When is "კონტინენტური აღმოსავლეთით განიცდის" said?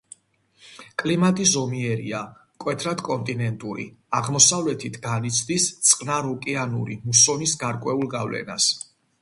3.09-5.69